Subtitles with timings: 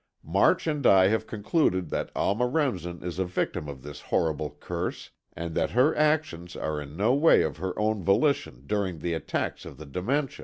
[0.23, 5.11] March and I have concluded that Alma Remsen is a victim of this horrible curse
[5.33, 9.63] and that her actions are in no way of her own volition during the attacks
[9.63, 10.39] of the dementia."